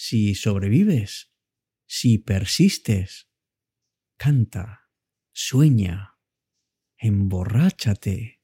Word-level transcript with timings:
si 0.00 0.36
sobrevives, 0.36 1.32
si 1.84 2.18
persistes, 2.18 3.28
canta, 4.16 4.92
sueña, 5.32 6.20
emborráchate. 6.96 8.40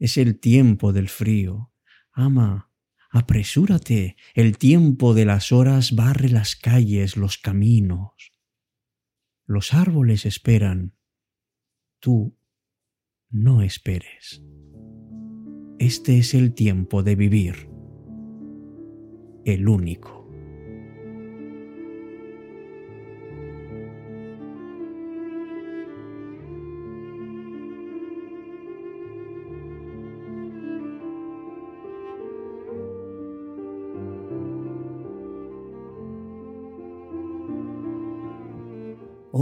Es 0.00 0.16
el 0.16 0.40
tiempo 0.40 0.92
del 0.92 1.08
frío. 1.08 1.72
Ama, 2.10 2.72
apresúrate. 3.10 4.16
El 4.34 4.58
tiempo 4.58 5.14
de 5.14 5.26
las 5.26 5.52
horas 5.52 5.94
barre 5.94 6.28
las 6.28 6.56
calles, 6.56 7.16
los 7.16 7.38
caminos. 7.38 8.32
Los 9.46 9.72
árboles 9.74 10.26
esperan. 10.26 10.96
Tú 12.00 12.36
no 13.30 13.62
esperes. 13.62 14.42
Este 15.78 16.18
es 16.18 16.34
el 16.34 16.52
tiempo 16.52 17.04
de 17.04 17.14
vivir. 17.14 17.68
El 19.44 19.68
único. 19.68 20.21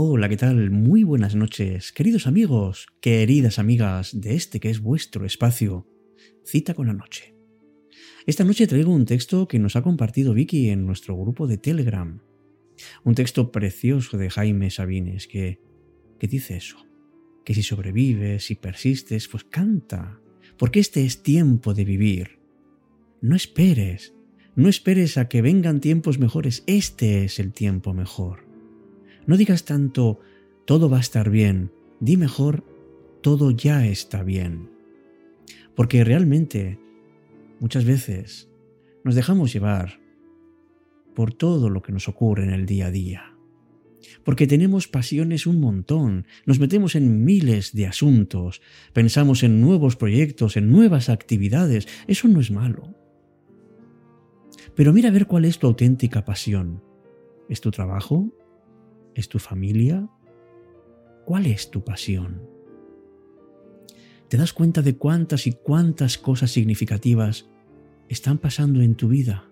Hola, 0.03 0.29
¿qué 0.29 0.37
tal? 0.37 0.71
Muy 0.71 1.03
buenas 1.03 1.35
noches, 1.35 1.91
queridos 1.91 2.25
amigos, 2.25 2.87
queridas 3.01 3.59
amigas 3.59 4.19
de 4.19 4.33
este 4.33 4.59
que 4.59 4.71
es 4.71 4.79
vuestro 4.79 5.27
espacio, 5.27 5.87
Cita 6.43 6.73
con 6.73 6.87
la 6.87 6.93
Noche. 6.93 7.35
Esta 8.25 8.43
noche 8.43 8.65
traigo 8.65 8.91
un 8.91 9.05
texto 9.05 9.47
que 9.47 9.59
nos 9.59 9.75
ha 9.75 9.83
compartido 9.83 10.33
Vicky 10.33 10.69
en 10.69 10.87
nuestro 10.87 11.15
grupo 11.15 11.45
de 11.45 11.59
Telegram. 11.59 12.19
Un 13.03 13.13
texto 13.13 13.51
precioso 13.51 14.17
de 14.17 14.31
Jaime 14.31 14.71
Sabines 14.71 15.27
que, 15.27 15.59
que 16.17 16.27
dice 16.27 16.57
eso, 16.57 16.77
que 17.45 17.53
si 17.53 17.61
sobrevives, 17.61 18.45
si 18.45 18.55
persistes, 18.55 19.27
pues 19.27 19.43
canta, 19.43 20.19
porque 20.57 20.79
este 20.79 21.05
es 21.05 21.21
tiempo 21.21 21.75
de 21.75 21.85
vivir. 21.85 22.39
No 23.21 23.35
esperes, 23.35 24.15
no 24.55 24.67
esperes 24.67 25.19
a 25.19 25.29
que 25.29 25.43
vengan 25.43 25.79
tiempos 25.79 26.17
mejores, 26.17 26.63
este 26.65 27.23
es 27.23 27.37
el 27.37 27.53
tiempo 27.53 27.93
mejor. 27.93 28.50
No 29.27 29.37
digas 29.37 29.65
tanto, 29.65 30.19
todo 30.65 30.89
va 30.89 30.97
a 30.97 31.01
estar 31.01 31.29
bien, 31.29 31.71
di 31.99 32.17
mejor, 32.17 32.63
todo 33.21 33.51
ya 33.51 33.85
está 33.85 34.23
bien. 34.23 34.69
Porque 35.75 36.03
realmente, 36.03 36.79
muchas 37.59 37.85
veces, 37.85 38.49
nos 39.03 39.15
dejamos 39.15 39.53
llevar 39.53 39.99
por 41.15 41.33
todo 41.33 41.69
lo 41.69 41.81
que 41.81 41.91
nos 41.91 42.07
ocurre 42.07 42.43
en 42.43 42.51
el 42.51 42.65
día 42.65 42.87
a 42.87 42.91
día. 42.91 43.35
Porque 44.23 44.47
tenemos 44.47 44.87
pasiones 44.87 45.45
un 45.45 45.59
montón, 45.59 46.25
nos 46.45 46.59
metemos 46.59 46.95
en 46.95 47.23
miles 47.23 47.73
de 47.73 47.87
asuntos, 47.87 48.61
pensamos 48.93 49.43
en 49.43 49.61
nuevos 49.61 49.95
proyectos, 49.95 50.57
en 50.57 50.71
nuevas 50.71 51.09
actividades, 51.09 51.87
eso 52.07 52.27
no 52.27 52.39
es 52.39 52.51
malo. 52.51 52.95
Pero 54.75 54.93
mira 54.93 55.09
a 55.09 55.11
ver 55.11 55.27
cuál 55.27 55.45
es 55.45 55.59
tu 55.59 55.67
auténtica 55.67 56.25
pasión. 56.25 56.81
¿Es 57.49 57.61
tu 57.61 57.71
trabajo? 57.71 58.31
¿Es 59.15 59.29
tu 59.29 59.39
familia? 59.39 60.09
¿Cuál 61.25 61.45
es 61.45 61.69
tu 61.69 61.83
pasión? 61.83 62.41
¿Te 64.27 64.37
das 64.37 64.53
cuenta 64.53 64.81
de 64.81 64.95
cuántas 64.95 65.47
y 65.47 65.53
cuántas 65.53 66.17
cosas 66.17 66.51
significativas 66.51 67.49
están 68.07 68.37
pasando 68.37 68.81
en 68.81 68.95
tu 68.95 69.09
vida? 69.09 69.45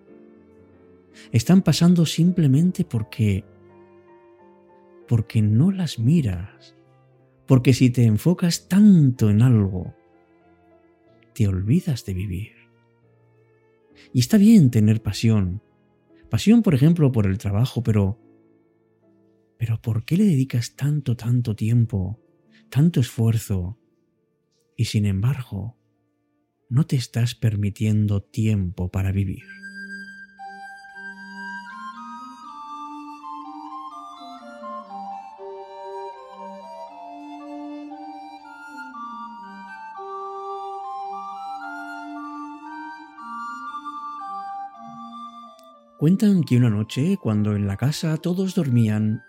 Están 1.32 1.62
pasando 1.62 2.06
simplemente 2.06 2.84
porque 2.84 3.44
porque 5.10 5.42
no 5.42 5.72
las 5.72 5.98
miras. 5.98 6.76
Porque 7.46 7.74
si 7.74 7.90
te 7.90 8.04
enfocas 8.04 8.68
tanto 8.68 9.28
en 9.28 9.42
algo, 9.42 9.92
te 11.34 11.48
olvidas 11.48 12.04
de 12.04 12.14
vivir. 12.14 12.52
Y 14.12 14.20
está 14.20 14.38
bien 14.38 14.70
tener 14.70 15.02
pasión. 15.02 15.62
Pasión, 16.28 16.62
por 16.62 16.76
ejemplo, 16.76 17.10
por 17.10 17.26
el 17.26 17.38
trabajo, 17.38 17.82
pero 17.82 18.18
pero 19.70 19.82
¿por 19.82 20.04
qué 20.04 20.16
le 20.16 20.24
dedicas 20.24 20.74
tanto, 20.74 21.16
tanto 21.16 21.54
tiempo, 21.54 22.18
tanto 22.70 22.98
esfuerzo? 22.98 23.78
Y 24.76 24.86
sin 24.86 25.06
embargo, 25.06 25.78
no 26.68 26.88
te 26.88 26.96
estás 26.96 27.36
permitiendo 27.36 28.20
tiempo 28.20 28.90
para 28.90 29.12
vivir. 29.12 29.44
Cuentan 45.96 46.42
que 46.42 46.56
una 46.56 46.70
noche, 46.70 47.16
cuando 47.22 47.54
en 47.54 47.68
la 47.68 47.76
casa 47.76 48.16
todos 48.16 48.56
dormían, 48.56 49.22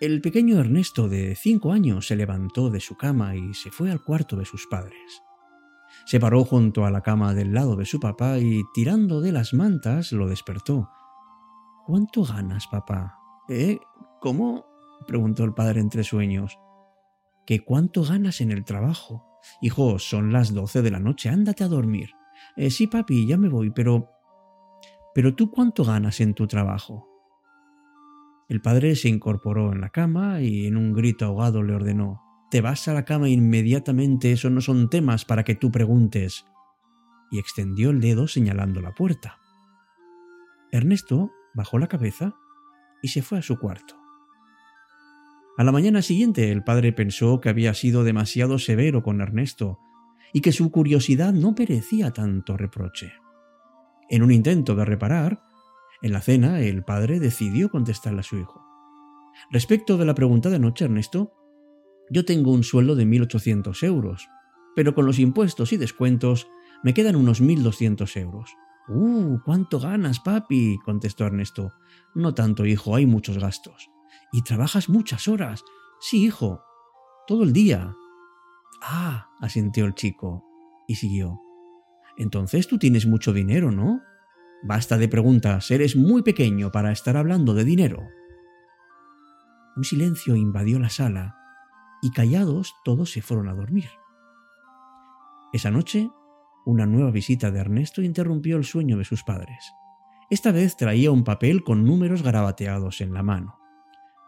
el 0.00 0.22
pequeño 0.22 0.58
Ernesto 0.58 1.10
de 1.10 1.34
cinco 1.36 1.72
años 1.72 2.06
se 2.06 2.16
levantó 2.16 2.70
de 2.70 2.80
su 2.80 2.96
cama 2.96 3.36
y 3.36 3.52
se 3.52 3.70
fue 3.70 3.90
al 3.90 4.02
cuarto 4.02 4.34
de 4.36 4.46
sus 4.46 4.66
padres. 4.66 5.22
Se 6.06 6.18
paró 6.18 6.44
junto 6.44 6.86
a 6.86 6.90
la 6.90 7.02
cama 7.02 7.34
del 7.34 7.52
lado 7.52 7.76
de 7.76 7.84
su 7.84 8.00
papá 8.00 8.38
y, 8.38 8.62
tirando 8.72 9.20
de 9.20 9.32
las 9.32 9.52
mantas, 9.52 10.12
lo 10.12 10.26
despertó. 10.26 10.88
¿Cuánto 11.84 12.24
ganas, 12.24 12.66
papá? 12.68 13.18
¿Eh? 13.50 13.78
¿Cómo? 14.20 14.64
preguntó 15.06 15.44
el 15.44 15.52
padre 15.52 15.80
entre 15.80 16.02
sueños. 16.02 16.58
¿Qué 17.44 17.60
cuánto 17.60 18.02
ganas 18.02 18.40
en 18.40 18.52
el 18.52 18.64
trabajo? 18.64 19.26
Hijo, 19.60 19.98
son 19.98 20.32
las 20.32 20.54
doce 20.54 20.80
de 20.80 20.90
la 20.90 21.00
noche, 21.00 21.28
ándate 21.28 21.64
a 21.64 21.68
dormir. 21.68 22.10
Eh, 22.56 22.70
sí, 22.70 22.86
papi, 22.86 23.26
ya 23.26 23.36
me 23.36 23.48
voy, 23.48 23.70
pero... 23.70 24.08
Pero 25.14 25.34
tú 25.34 25.50
cuánto 25.50 25.84
ganas 25.84 26.20
en 26.20 26.34
tu 26.34 26.46
trabajo? 26.46 27.09
El 28.50 28.60
padre 28.60 28.96
se 28.96 29.08
incorporó 29.08 29.72
en 29.72 29.80
la 29.80 29.90
cama 29.90 30.42
y 30.42 30.66
en 30.66 30.76
un 30.76 30.92
grito 30.92 31.24
ahogado 31.24 31.62
le 31.62 31.72
ordenó 31.72 32.20
Te 32.50 32.60
vas 32.60 32.88
a 32.88 32.92
la 32.92 33.04
cama 33.04 33.28
inmediatamente, 33.28 34.32
eso 34.32 34.50
no 34.50 34.60
son 34.60 34.90
temas 34.90 35.24
para 35.24 35.44
que 35.44 35.54
tú 35.54 35.70
preguntes. 35.70 36.44
y 37.30 37.38
extendió 37.38 37.90
el 37.90 38.00
dedo 38.00 38.26
señalando 38.26 38.80
la 38.80 38.92
puerta. 38.92 39.38
Ernesto 40.72 41.30
bajó 41.54 41.78
la 41.78 41.86
cabeza 41.86 42.34
y 43.02 43.08
se 43.08 43.22
fue 43.22 43.38
a 43.38 43.42
su 43.42 43.56
cuarto. 43.56 43.94
A 45.56 45.62
la 45.62 45.70
mañana 45.70 46.02
siguiente 46.02 46.50
el 46.50 46.64
padre 46.64 46.92
pensó 46.92 47.40
que 47.40 47.50
había 47.50 47.72
sido 47.72 48.02
demasiado 48.02 48.58
severo 48.58 49.04
con 49.04 49.20
Ernesto 49.20 49.78
y 50.32 50.40
que 50.40 50.50
su 50.50 50.72
curiosidad 50.72 51.32
no 51.32 51.54
merecía 51.56 52.10
tanto 52.10 52.56
reproche. 52.56 53.12
En 54.08 54.24
un 54.24 54.32
intento 54.32 54.74
de 54.74 54.84
reparar, 54.84 55.49
en 56.02 56.12
la 56.12 56.20
cena, 56.20 56.60
el 56.60 56.84
padre 56.84 57.20
decidió 57.20 57.70
contestarle 57.70 58.20
a 58.20 58.24
su 58.24 58.38
hijo. 58.38 58.64
Respecto 59.50 59.96
de 59.96 60.04
la 60.04 60.14
pregunta 60.14 60.50
de 60.50 60.56
anoche, 60.56 60.84
Ernesto, 60.84 61.32
yo 62.10 62.24
tengo 62.24 62.52
un 62.52 62.64
sueldo 62.64 62.96
de 62.96 63.06
1.800 63.06 63.82
euros, 63.84 64.28
pero 64.74 64.94
con 64.94 65.06
los 65.06 65.18
impuestos 65.18 65.72
y 65.72 65.76
descuentos 65.76 66.48
me 66.82 66.94
quedan 66.94 67.16
unos 67.16 67.42
1.200 67.42 68.16
euros. 68.20 68.50
¡Uh! 68.88 69.38
¿Cuánto 69.44 69.78
ganas, 69.78 70.20
papi? 70.20 70.78
contestó 70.84 71.26
Ernesto. 71.26 71.72
No 72.14 72.34
tanto, 72.34 72.66
hijo, 72.66 72.96
hay 72.96 73.06
muchos 73.06 73.38
gastos. 73.38 73.90
¿Y 74.32 74.42
trabajas 74.42 74.88
muchas 74.88 75.28
horas? 75.28 75.62
Sí, 76.00 76.24
hijo. 76.24 76.62
Todo 77.26 77.44
el 77.44 77.52
día. 77.52 77.94
Ah, 78.82 79.28
asintió 79.40 79.84
el 79.84 79.94
chico, 79.94 80.44
y 80.88 80.96
siguió. 80.96 81.40
Entonces 82.16 82.66
tú 82.66 82.78
tienes 82.78 83.06
mucho 83.06 83.32
dinero, 83.32 83.70
¿no? 83.70 84.00
Basta 84.62 84.98
de 84.98 85.08
preguntas, 85.08 85.70
eres 85.70 85.96
muy 85.96 86.22
pequeño 86.22 86.70
para 86.70 86.92
estar 86.92 87.16
hablando 87.16 87.54
de 87.54 87.64
dinero. 87.64 88.08
Un 89.76 89.84
silencio 89.84 90.36
invadió 90.36 90.78
la 90.78 90.90
sala 90.90 91.36
y 92.02 92.10
callados 92.10 92.74
todos 92.84 93.10
se 93.10 93.22
fueron 93.22 93.48
a 93.48 93.54
dormir. 93.54 93.88
Esa 95.52 95.70
noche, 95.70 96.10
una 96.66 96.86
nueva 96.86 97.10
visita 97.10 97.50
de 97.50 97.60
Ernesto 97.60 98.02
interrumpió 98.02 98.56
el 98.56 98.64
sueño 98.64 98.98
de 98.98 99.04
sus 99.04 99.24
padres. 99.24 99.72
Esta 100.28 100.52
vez 100.52 100.76
traía 100.76 101.10
un 101.10 101.24
papel 101.24 101.64
con 101.64 101.84
números 101.84 102.22
garabateados 102.22 103.00
en 103.00 103.14
la 103.14 103.22
mano. 103.22 103.58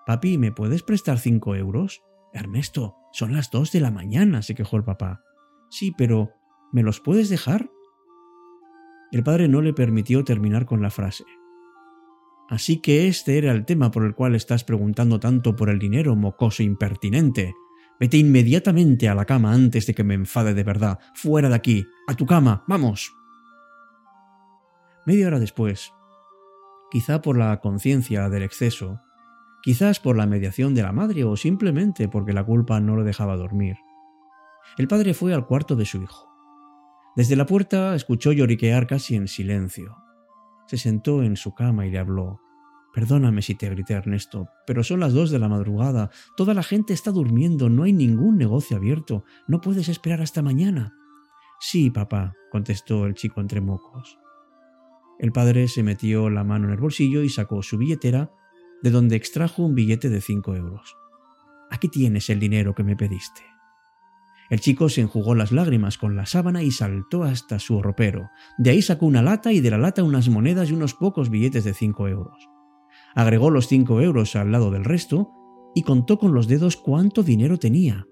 Papi, 0.07 0.39
¿me 0.39 0.51
puedes 0.51 0.83
prestar 0.83 1.19
cinco 1.19 1.55
euros? 1.55 2.03
Ernesto, 2.33 2.97
son 3.13 3.35
las 3.35 3.51
dos 3.51 3.71
de 3.71 3.81
la 3.81 3.91
mañana, 3.91 4.43
se 4.43 4.55
quejó 4.55 4.79
el 4.79 4.85
papá. 4.85 5.23
Sí, 5.71 5.93
pero 5.97 6.33
¿me 6.73 6.83
los 6.83 7.01
puedes 7.01 7.29
dejar? 7.29 7.71
El 9.13 9.23
padre 9.23 9.47
no 9.47 9.61
le 9.61 9.75
permitió 9.75 10.25
terminar 10.25 10.65
con 10.65 10.81
la 10.81 10.91
frase. 10.91 11.25
Así 12.49 12.79
que 12.79 13.09
este 13.09 13.37
era 13.37 13.53
el 13.53 13.67
tema 13.67 13.91
por 13.91 14.05
el 14.05 14.15
cual 14.15 14.35
estás 14.35 14.65
preguntando 14.65 15.21
tanto 15.21 15.55
por 15.55 15.69
el 15.69 15.79
dinero, 15.79 16.17
mocoso 16.17 16.63
impertinente. 16.63 17.55
Vete 18.01 18.17
inmediatamente 18.17 19.11
a 19.11 19.15
la 19.15 19.27
cama 19.27 19.53
antes 19.53 19.87
de 19.87 19.95
que 19.95 20.03
me 20.03 20.15
enfade 20.15 20.55
de 20.55 20.65
verdad. 20.65 20.99
Fuera 21.15 21.51
de 21.51 21.55
aquí. 21.55 21.87
A 22.09 22.15
tu 22.15 22.25
cama. 22.25 22.65
Vamos. 22.67 23.15
Media 25.05 25.27
hora 25.27 25.39
después, 25.39 25.93
quizá 26.91 27.21
por 27.21 27.37
la 27.37 27.61
conciencia 27.61 28.31
del 28.31 28.45
exceso, 28.45 29.01
quizás 29.63 30.01
por 30.01 30.17
la 30.17 30.27
mediación 30.27 30.75
de 30.75 30.83
la 30.83 30.93
madre 30.93 31.25
o 31.25 31.37
simplemente 31.37 32.09
porque 32.09 32.33
la 32.33 32.45
culpa 32.45 32.81
no 32.81 32.97
lo 32.97 33.05
dejaba 33.05 33.37
dormir. 33.37 33.77
El 34.79 34.89
padre 34.89 35.13
fue 35.13 35.35
al 35.35 35.47
cuarto 35.47 35.77
de 35.77 35.85
su 35.85 36.03
hijo. 36.03 36.32
Desde 37.15 37.37
la 37.37 37.47
puerta 37.47 37.95
escuchó 37.95 38.33
lloriquear 38.33 38.87
casi 38.87 39.17
en 39.17 39.29
silencio. 39.29 39.97
Se 40.67 40.79
sentó 40.79 41.23
en 41.23 41.37
su 41.37 41.55
cama 41.55 41.87
y 41.87 41.91
le 41.91 41.99
habló. 41.99 42.41
Perdóname 42.95 43.43
si 43.43 43.55
te 43.55 43.69
grité, 43.69 43.95
Ernesto, 43.95 44.49
pero 44.67 44.83
son 44.83 45.01
las 45.01 45.13
dos 45.13 45.31
de 45.31 45.39
la 45.39 45.49
madrugada. 45.49 46.11
Toda 46.37 46.55
la 46.55 46.63
gente 46.63 46.93
está 46.93 47.11
durmiendo, 47.11 47.69
no 47.69 47.85
hay 47.85 47.93
ningún 47.93 48.37
negocio 48.37 48.77
abierto. 48.77 49.25
No 49.47 49.61
puedes 49.61 49.89
esperar 49.89 50.21
hasta 50.21 50.43
mañana. 50.43 50.95
Sí, 51.61 51.91
papá, 51.91 52.35
contestó 52.51 53.07
el 53.07 53.15
chico 53.15 53.41
entre 53.41 53.61
mocos. 53.61 54.19
El 55.19 55.33
padre 55.33 55.69
se 55.69 55.83
metió 55.83 56.29
la 56.31 56.45
mano 56.45 56.67
en 56.67 56.73
el 56.73 56.81
bolsillo 56.81 57.23
y 57.23 57.29
sacó 57.29 57.63
su 57.63 57.79
billetera, 57.79 58.31
de 58.83 58.91
donde 58.91 59.17
extrajo 59.17 59.63
un 59.63 59.75
billete 59.75 60.09
de 60.09 60.21
cinco 60.21 60.57
euros. 60.57 60.97
Aquí 61.71 61.89
tienes 61.89 62.29
el 62.29 62.41
dinero 62.41 62.75
que 62.75 62.83
me 62.83 62.97
pediste. 62.97 63.52
El 64.53 64.61
chico 64.61 64.89
se 64.89 65.01
enjugó 65.01 65.35
las 65.35 65.51
lágrimas 65.51 65.97
con 65.97 66.15
la 66.15 66.27
sábana 66.27 66.63
y 66.63 66.71
saltó 66.71 67.25
hasta 67.25 67.59
su 67.59 67.81
ropero. 67.81 68.29
De 68.59 68.71
ahí 68.71 68.83
sacó 68.83 69.07
una 69.07 69.23
lata 69.23 69.53
y 69.53 69.61
de 69.61 69.71
la 69.71 69.79
lata 69.79 70.05
unas 70.05 70.29
monedas 70.29 70.71
y 70.71 70.75
unos 70.75 70.95
pocos 70.95 71.31
billetes 71.31 71.65
de 71.65 71.75
cinco 71.75 72.07
euros 72.07 72.53
agregó 73.15 73.51
los 73.51 73.69
cinco 73.69 74.01
euros 74.01 74.37
al 74.37 74.53
lado 74.53 74.71
del 74.71 74.85
resto 74.85 75.31
y 75.75 75.83
contó 75.83 76.19
con 76.19 76.35
los 76.35 76.49
dedos 76.49 76.77
cuánto 76.77 77.23
dinero 77.23 77.59
tenía. 77.59 78.07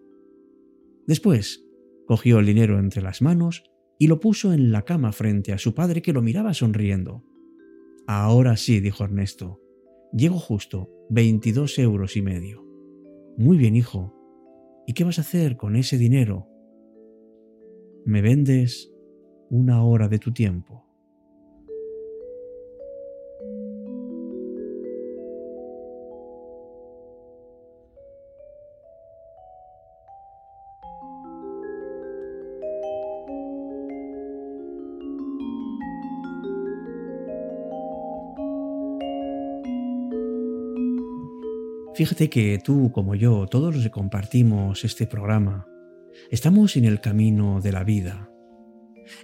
Después, 1.07 1.65
cogió 2.07 2.39
el 2.39 2.47
dinero 2.47 2.79
entre 2.79 3.03
las 3.03 3.23
manos 3.23 3.65
y 3.99 4.07
lo 4.07 4.21
puso 4.21 4.53
en 4.53 4.73
la 4.73 4.83
cama 4.83 5.13
frente 5.13 5.53
a 5.53 5.59
su 5.59 5.75
padre 5.75 6.03
que 6.03 6.13
lo 6.13 6.23
miraba 6.23 6.55
sonriendo. 6.55 7.25
Ahora 8.07 8.57
sí, 8.57 8.81
dijo 8.81 9.05
Ernesto, 9.05 9.61
llego 10.13 10.39
justo, 10.39 10.89
veintidós 11.11 11.79
euros 11.79 12.17
y 12.17 12.23
medio. 12.23 12.65
Muy 13.37 13.59
bien, 13.59 13.77
hijo. 13.77 14.15
¿Y 14.91 14.93
qué 14.93 15.05
vas 15.05 15.19
a 15.19 15.21
hacer 15.21 15.57
con 15.57 15.77
ese 15.77 15.99
dinero? 15.99 16.49
Me 18.05 18.23
vendes 18.23 18.91
una 19.49 19.85
hora 19.85 20.09
de 20.09 20.19
tu 20.19 20.33
tiempo. 20.33 20.85
Fíjate 42.01 42.31
que 42.31 42.59
tú 42.65 42.91
como 42.93 43.15
yo, 43.15 43.47
todos 43.47 43.75
los 43.75 43.85
que 43.85 43.91
compartimos 43.91 44.87
este 44.87 45.07
programa, 45.07 45.69
estamos 46.31 46.77
en 46.77 46.87
el 46.87 47.03
camino 47.03 47.61
de 47.61 47.73
la 47.73 47.85
vida. 47.85 48.33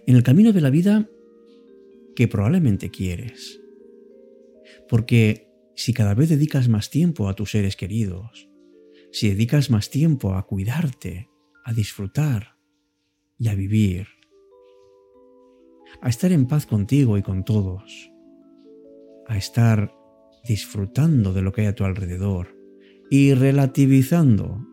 En 0.07 0.15
el 0.15 0.23
camino 0.23 0.53
de 0.53 0.61
la 0.61 0.69
vida 0.69 1.09
que 2.15 2.29
probablemente 2.29 2.91
quieres. 2.91 3.63
Porque 4.91 5.49
si 5.75 5.95
cada 5.95 6.13
vez 6.13 6.29
dedicas 6.29 6.69
más 6.69 6.91
tiempo 6.91 7.31
a 7.31 7.35
tus 7.35 7.53
seres 7.53 7.77
queridos, 7.77 8.51
si 9.11 9.31
dedicas 9.31 9.71
más 9.71 9.89
tiempo 9.89 10.35
a 10.35 10.47
cuidarte, 10.47 11.31
a 11.65 11.73
disfrutar 11.73 12.59
y 13.39 13.49
a 13.49 13.55
vivir, 13.55 14.07
a 16.03 16.11
estar 16.11 16.31
en 16.31 16.47
paz 16.47 16.67
contigo 16.67 17.17
y 17.17 17.23
con 17.23 17.43
todos, 17.43 18.13
a 19.27 19.39
estar 19.39 19.95
disfrutando 20.47 21.33
de 21.33 21.41
lo 21.41 21.53
que 21.53 21.63
hay 21.63 21.69
a 21.69 21.75
tu 21.75 21.83
alrededor, 21.85 22.56
y 23.11 23.35
relativizando, 23.35 24.67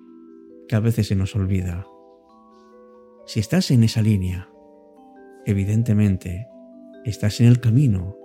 que 0.68 0.76
a 0.76 0.80
veces 0.80 1.08
se 1.08 1.16
nos 1.16 1.36
olvida. 1.36 1.86
Si 3.26 3.40
estás 3.40 3.72
en 3.72 3.84
esa 3.84 4.02
línea, 4.02 4.50
evidentemente 5.46 6.48
estás 7.06 7.40
en 7.42 7.48
el 7.48 7.60
camino 7.60 8.18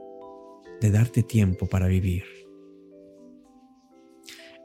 de 0.81 0.90
darte 0.90 1.22
tiempo 1.22 1.66
para 1.69 1.87
vivir. 1.87 2.25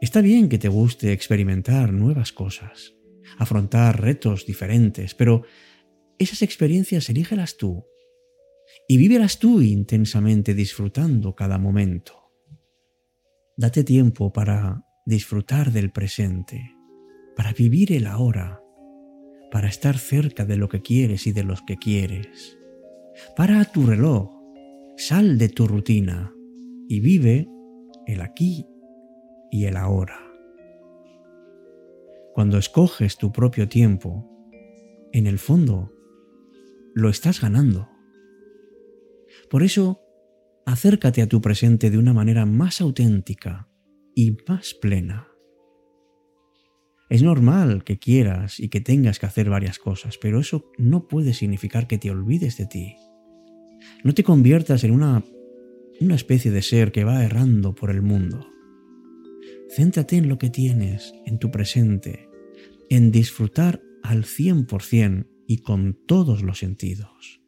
Está 0.01 0.21
bien 0.21 0.49
que 0.49 0.57
te 0.57 0.69
guste 0.69 1.13
experimentar 1.13 1.93
nuevas 1.93 2.33
cosas, 2.33 2.93
afrontar 3.37 4.01
retos 4.01 4.45
diferentes, 4.45 5.15
pero 5.15 5.43
esas 6.17 6.41
experiencias 6.41 7.09
elígelas 7.09 7.57
tú 7.57 7.85
y 8.87 8.97
vívelas 8.97 9.39
tú 9.39 9.61
intensamente 9.61 10.53
disfrutando 10.53 11.35
cada 11.35 11.57
momento. 11.57 12.31
Date 13.55 13.83
tiempo 13.83 14.33
para 14.33 14.83
disfrutar 15.05 15.71
del 15.71 15.91
presente, 15.91 16.75
para 17.35 17.53
vivir 17.53 17.91
el 17.91 18.07
ahora, 18.07 18.61
para 19.51 19.67
estar 19.67 19.97
cerca 19.97 20.45
de 20.45 20.57
lo 20.57 20.69
que 20.69 20.81
quieres 20.81 21.27
y 21.27 21.31
de 21.31 21.43
los 21.43 21.61
que 21.61 21.77
quieres. 21.77 22.57
Para 23.35 23.65
tu 23.65 23.85
reloj, 23.85 24.31
sal 24.97 25.37
de 25.37 25.49
tu 25.49 25.67
rutina 25.67 26.33
y 26.87 26.99
vive 26.99 27.47
el 28.07 28.21
aquí 28.21 28.67
y 29.51 29.65
el 29.65 29.77
ahora. 29.77 30.19
Cuando 32.33 32.57
escoges 32.57 33.17
tu 33.17 33.31
propio 33.31 33.69
tiempo, 33.69 34.27
en 35.11 35.27
el 35.27 35.37
fondo, 35.37 35.93
lo 36.95 37.09
estás 37.09 37.39
ganando. 37.39 37.89
Por 39.49 39.61
eso, 39.61 40.01
acércate 40.65 41.21
a 41.21 41.27
tu 41.27 41.41
presente 41.41 41.91
de 41.91 41.99
una 41.99 42.13
manera 42.13 42.47
más 42.47 42.81
auténtica, 42.81 43.69
y 44.15 44.35
más 44.47 44.73
plena. 44.73 45.27
Es 47.09 47.21
normal 47.21 47.83
que 47.83 47.99
quieras 47.99 48.59
y 48.59 48.69
que 48.69 48.81
tengas 48.81 49.19
que 49.19 49.25
hacer 49.25 49.49
varias 49.49 49.77
cosas, 49.77 50.17
pero 50.17 50.39
eso 50.39 50.71
no 50.77 51.07
puede 51.07 51.33
significar 51.33 51.87
que 51.87 51.97
te 51.97 52.09
olvides 52.09 52.57
de 52.57 52.65
ti. 52.65 52.95
No 54.03 54.13
te 54.13 54.23
conviertas 54.23 54.83
en 54.83 54.91
una, 54.91 55.23
una 55.99 56.15
especie 56.15 56.51
de 56.51 56.61
ser 56.61 56.91
que 56.91 57.03
va 57.03 57.23
errando 57.23 57.75
por 57.75 57.91
el 57.91 58.01
mundo. 58.01 58.49
Céntrate 59.69 60.17
en 60.17 60.29
lo 60.29 60.37
que 60.37 60.49
tienes, 60.49 61.13
en 61.25 61.39
tu 61.39 61.51
presente, 61.51 62.29
en 62.89 63.11
disfrutar 63.11 63.81
al 64.01 64.23
100% 64.23 65.27
y 65.47 65.57
con 65.59 65.97
todos 66.07 66.41
los 66.41 66.59
sentidos. 66.59 67.41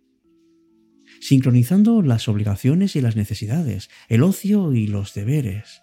Sincronizando 1.22 2.02
las 2.02 2.28
obligaciones 2.28 2.96
y 2.96 3.02
las 3.02 3.16
necesidades, 3.16 3.90
el 4.10 4.22
ocio 4.22 4.74
y 4.74 4.88
los 4.88 5.14
deberes, 5.14 5.82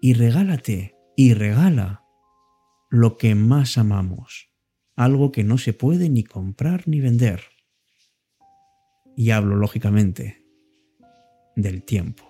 y 0.00 0.14
regálate 0.14 0.96
y 1.16 1.34
regala 1.34 2.04
lo 2.90 3.16
que 3.16 3.34
más 3.34 3.78
amamos, 3.78 4.50
algo 4.96 5.32
que 5.32 5.44
no 5.44 5.58
se 5.58 5.72
puede 5.72 6.08
ni 6.08 6.24
comprar 6.24 6.86
ni 6.86 7.00
vender. 7.00 7.42
Y 9.16 9.30
hablo, 9.32 9.56
lógicamente, 9.56 10.44
del 11.56 11.82
tiempo. 11.82 12.27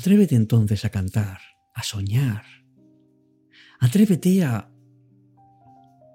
Atrévete 0.00 0.34
entonces 0.34 0.86
a 0.86 0.88
cantar, 0.88 1.40
a 1.74 1.82
soñar. 1.82 2.44
Atrévete 3.80 4.42
a, 4.42 4.72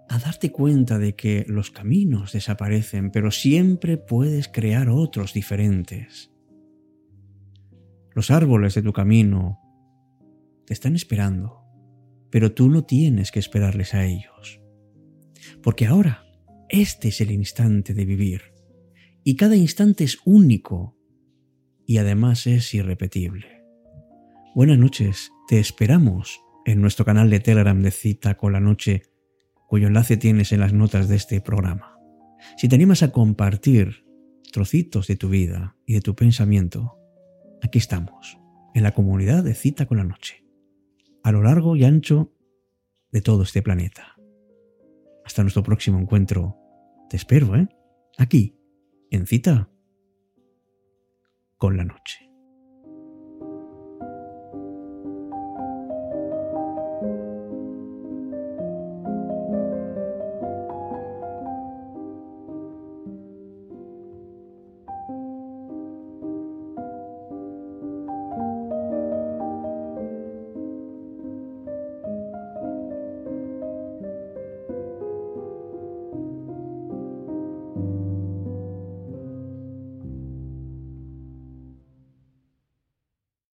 a 0.10 0.18
darte 0.18 0.51
cuenta 0.51 0.98
de 0.98 1.15
que 1.15 1.46
los 1.48 1.70
caminos 1.70 2.34
desaparecen, 2.34 3.12
pero 3.12 3.30
siempre 3.30 3.98
puedes 3.98 4.48
crear 4.48 4.89
otros 4.89 5.34
diferentes. 5.36 6.32
Los 8.15 8.32
árboles 8.32 8.74
de 8.74 8.82
tu 8.82 8.92
camino 8.92 9.60
te 10.65 10.74
están 10.74 10.96
esperando, 10.96 11.62
pero 12.32 12.54
tú 12.54 12.70
no 12.70 12.86
tienes 12.86 13.32
que 13.32 13.38
esperarles 13.38 13.94
a 13.94 14.04
ellos. 14.04 14.62
Porque 15.62 15.86
ahora 15.86 16.25
este 16.70 17.10
es 17.10 17.22
el 17.22 17.30
instante 17.30 17.94
de 17.94 18.06
vivir, 18.06 18.42
y 19.24 19.36
cada 19.36 19.56
instante 19.56 20.06
es 20.06 20.18
único 20.25 20.98
y 21.86 21.98
además 21.98 22.48
es 22.48 22.74
irrepetible. 22.74 23.55
Buenas 24.56 24.78
noches, 24.78 25.34
te 25.50 25.60
esperamos 25.60 26.42
en 26.64 26.80
nuestro 26.80 27.04
canal 27.04 27.30
de 27.30 27.42
Telegram 27.42 27.82
de 27.82 27.92
Cita 27.92 28.38
con 28.38 28.54
la 28.54 28.62
Noche, 28.62 29.02
cuyo 29.68 29.88
enlace 29.88 30.16
tienes 30.16 30.54
en 30.54 30.62
las 30.62 30.72
notas 30.72 31.10
de 31.10 31.18
este 31.18 31.42
programa. 31.42 32.00
Si 32.56 32.70
te 32.70 32.76
animas 32.76 33.04
a 33.04 33.12
compartir 33.12 34.06
trocitos 34.54 35.08
de 35.08 35.18
tu 35.18 35.28
vida 35.28 35.76
y 35.86 35.96
de 35.96 36.00
tu 36.00 36.16
pensamiento, 36.16 36.98
aquí 37.62 37.80
estamos, 37.80 38.40
en 38.74 38.84
la 38.84 38.94
comunidad 38.94 39.44
de 39.44 39.56
Cita 39.56 39.88
con 39.88 39.98
la 39.98 40.06
Noche, 40.06 40.46
a 41.22 41.34
lo 41.34 41.44
largo 41.44 41.76
y 41.76 41.84
ancho 41.84 42.32
de 43.12 43.20
todo 43.20 43.44
este 43.44 43.62
planeta. 43.62 44.16
Hasta 45.26 45.42
nuestro 45.42 45.64
próximo 45.64 46.00
encuentro. 46.00 46.56
Te 47.10 47.18
espero, 47.18 47.58
¿eh? 47.58 47.68
Aquí, 48.18 48.58
en 49.12 49.28
cita 49.28 49.70
con 51.58 51.76
la 51.76 51.84
noche. 51.84 52.35